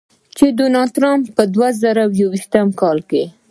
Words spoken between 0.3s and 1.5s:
چې د ډونالډ ټرمپ د